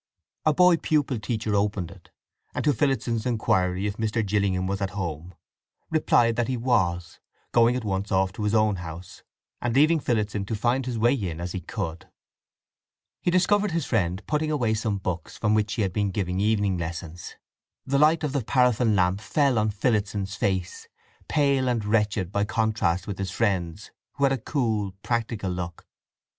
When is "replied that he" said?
5.91-6.57